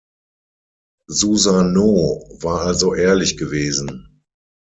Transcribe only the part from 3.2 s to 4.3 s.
gewesen.